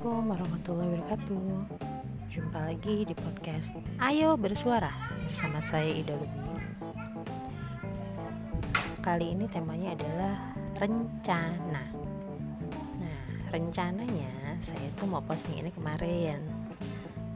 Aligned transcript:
warahmatullahi 0.00 0.88
wabarakatuh. 0.96 1.68
Jumpa 2.32 2.64
lagi 2.64 3.04
di 3.04 3.12
podcast 3.12 3.68
Ayo 4.00 4.40
Bersuara 4.40 4.88
Bersama 5.28 5.60
saya 5.60 5.92
Ida 5.92 6.16
Lubis. 6.16 6.64
Kali 9.04 9.36
ini 9.36 9.44
temanya 9.52 9.92
adalah 9.92 10.56
rencana. 10.80 11.84
Nah 13.04 13.24
rencananya 13.52 14.56
saya 14.64 14.88
tuh 14.96 15.12
mau 15.12 15.20
posting 15.20 15.60
ini 15.60 15.68
kemarin. 15.76 16.40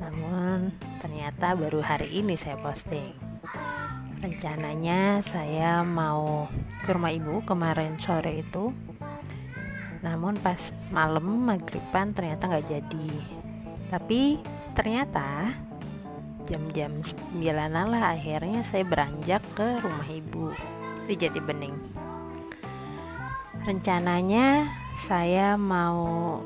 Namun 0.00 0.73
ternyata 1.04 1.52
baru 1.52 1.84
hari 1.84 2.09
ini 2.09 2.41
saya 2.41 2.56
posting. 2.56 3.12
Rencananya 4.24 5.20
saya 5.20 5.84
mau 5.84 6.48
ke 6.80 6.96
rumah 6.96 7.12
ibu 7.12 7.45
kemarin 7.45 8.00
sore 8.00 8.41
itu 8.41 8.73
namun 10.06 10.38
pas 10.38 10.70
malam 10.95 11.51
maghriban 11.51 12.14
ternyata 12.14 12.47
nggak 12.47 12.70
jadi. 12.70 13.10
Tapi 13.91 14.38
ternyata 14.78 15.51
jam-jam 16.47 17.02
9 17.02 17.42
lah 17.74 18.14
akhirnya 18.14 18.62
saya 18.62 18.87
beranjak 18.87 19.42
ke 19.59 19.83
rumah 19.83 20.06
ibu 20.06 20.55
di 21.11 21.19
Jati 21.19 21.42
Bening 21.42 22.06
rencananya 23.66 24.70
saya 24.95 25.59
mau 25.59 26.38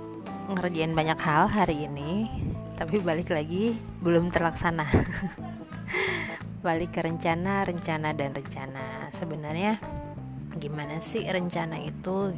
ngerjain 0.49 0.97
banyak 0.97 1.21
hal 1.21 1.53
hari 1.53 1.85
ini 1.85 2.33
tapi 2.81 2.97
balik 2.97 3.29
lagi 3.29 3.77
belum 4.01 4.33
terlaksana. 4.33 4.89
Balik 6.65 6.97
ke 6.97 7.05
rencana 7.05 7.69
rencana 7.69 8.17
dan 8.17 8.33
rencana. 8.33 9.13
Sebenarnya 9.13 9.77
gimana 10.57 10.97
sih 11.05 11.29
rencana 11.29 11.77
itu 11.77 12.33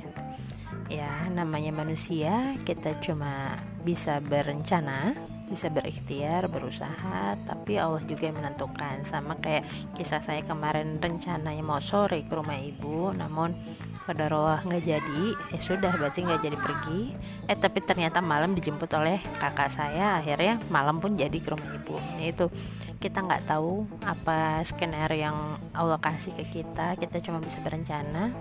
ya 0.92 1.32
namanya 1.32 1.73
manusia 1.73 2.52
kita 2.68 3.01
cuma 3.01 3.57
bisa 3.80 4.21
berencana 4.21 5.16
bisa 5.52 5.68
berikhtiar 5.68 6.49
berusaha 6.49 7.37
tapi 7.45 7.76
Allah 7.76 8.01
juga 8.09 8.32
yang 8.32 8.40
menentukan. 8.40 9.04
Sama 9.04 9.37
kayak 9.37 9.93
kisah 9.93 10.24
saya 10.24 10.40
kemarin 10.40 10.96
rencananya 10.96 11.60
mau 11.60 11.76
sore 11.76 12.24
ke 12.24 12.32
rumah 12.32 12.57
ibu 12.57 13.12
namun 13.12 13.52
pada 14.09 14.32
Allah 14.32 14.65
nggak 14.65 14.80
jadi. 14.80 15.24
Ya 15.52 15.60
sudah 15.60 15.93
berarti 15.93 16.24
nggak 16.24 16.40
jadi 16.40 16.57
pergi. 16.57 17.01
Eh 17.52 17.59
tapi 17.60 17.84
ternyata 17.84 18.24
malam 18.24 18.56
dijemput 18.56 18.88
oleh 18.96 19.21
kakak 19.37 19.68
saya 19.68 20.24
akhirnya 20.24 20.56
malam 20.73 21.04
pun 21.04 21.12
jadi 21.12 21.37
ke 21.37 21.52
rumah 21.52 21.68
ibu. 21.77 22.01
Nah, 22.01 22.24
itu 22.24 22.49
kita 22.96 23.21
nggak 23.21 23.45
tahu 23.45 23.84
apa 24.09 24.65
skenario 24.65 25.29
yang 25.29 25.37
Allah 25.77 26.01
kasih 26.01 26.32
ke 26.32 26.49
kita. 26.49 26.96
Kita 26.96 27.21
cuma 27.21 27.45
bisa 27.45 27.60
berencana 27.60 28.32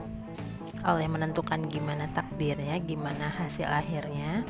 Allah 0.81 1.05
yang 1.05 1.13
menentukan 1.13 1.61
gimana 1.69 2.09
takdirnya, 2.09 2.81
gimana 2.81 3.29
hasil 3.29 3.69
akhirnya. 3.69 4.45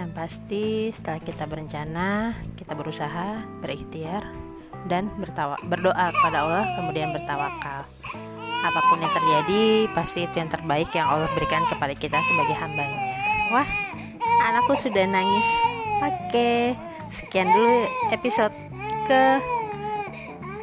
Yang 0.00 0.10
pasti 0.16 0.64
setelah 0.96 1.20
kita 1.20 1.44
berencana, 1.44 2.32
kita 2.56 2.72
berusaha, 2.72 3.44
berikhtiar 3.60 4.24
dan 4.88 5.12
bertawa, 5.20 5.60
berdoa 5.68 6.08
kepada 6.08 6.36
Allah 6.40 6.64
kemudian 6.80 7.12
bertawakal. 7.12 7.84
Apa 8.60 8.80
pun 8.88 9.00
yang 9.00 9.12
terjadi, 9.12 9.64
pasti 9.92 10.24
itu 10.24 10.36
yang 10.36 10.48
terbaik 10.48 10.88
yang 10.92 11.08
Allah 11.08 11.28
berikan 11.36 11.64
kepada 11.68 11.92
kita 11.96 12.16
sebagai 12.24 12.56
hambanya. 12.56 13.00
Wah, 13.52 13.68
anakku 14.48 14.76
sudah 14.76 15.04
nangis. 15.04 15.48
Oke, 16.00 16.72
sekian 17.12 17.48
dulu 17.52 17.84
episode 18.12 18.56
ke 19.04 19.22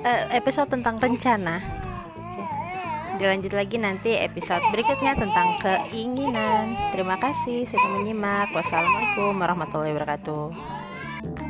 uh, 0.02 0.24
episode 0.34 0.70
tentang 0.74 0.98
rencana 0.98 1.77
dilanjut 3.18 3.54
lagi 3.58 3.82
nanti 3.82 4.14
episode 4.16 4.62
berikutnya 4.70 5.18
tentang 5.18 5.58
keinginan. 5.60 6.78
Terima 6.94 7.18
kasih 7.18 7.66
sudah 7.66 7.90
menyimak. 7.98 8.54
Wassalamualaikum 8.54 9.34
warahmatullahi 9.36 9.94
wabarakatuh. 9.98 11.47